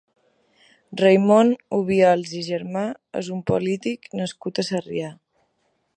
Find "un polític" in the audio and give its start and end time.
3.37-4.11